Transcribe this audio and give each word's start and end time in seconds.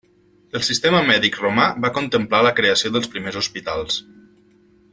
El 0.59 0.63
sistema 0.67 1.01
mèdic 1.09 1.37
romà 1.41 1.67
va 1.83 1.91
contemplar 1.97 2.41
la 2.47 2.53
creació 2.61 2.93
dels 2.97 3.13
primers 3.17 3.39
hospitals. 3.43 4.01